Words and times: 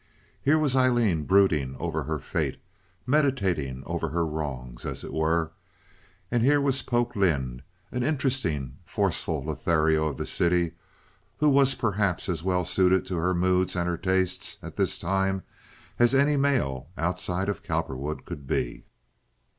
Here 0.41 0.57
was 0.57 0.75
Aileen 0.75 1.25
brooding 1.25 1.75
over 1.77 2.05
her 2.05 2.17
fate, 2.17 2.59
meditating 3.05 3.83
over 3.85 4.09
her 4.09 4.25
wrongs, 4.25 4.83
as 4.83 5.03
it 5.03 5.13
were; 5.13 5.51
and 6.31 6.41
here 6.41 6.59
was 6.59 6.81
Polk 6.81 7.15
Lynde, 7.15 7.61
an 7.91 8.01
interesting, 8.01 8.77
forceful 8.83 9.43
Lothario 9.43 10.07
of 10.07 10.17
the 10.17 10.25
city, 10.25 10.71
who 11.37 11.49
was 11.49 11.75
perhaps 11.75 12.29
as 12.29 12.41
well 12.41 12.65
suited 12.65 13.05
to 13.05 13.17
her 13.17 13.35
moods 13.35 13.75
and 13.75 13.87
her 13.87 13.95
tastes 13.95 14.57
at 14.63 14.75
this 14.75 14.97
time 14.97 15.43
as 15.99 16.15
any 16.15 16.35
male 16.35 16.89
outside 16.97 17.47
of 17.47 17.61
Cowperwood 17.61 18.25
could 18.25 18.47
be. 18.47 18.85